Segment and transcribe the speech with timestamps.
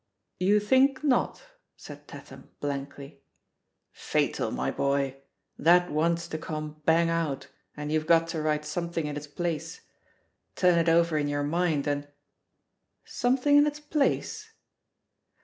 [0.39, 1.43] "You think not?"
[1.77, 3.21] said Tatham blankly.
[3.91, 5.13] "Fatal, my boyl
[5.59, 9.81] That wants to come bang out, and you've got to write something in its place.
[10.55, 12.07] Turn it over in your mind, and ^^
[13.05, 14.49] "Something in its place?"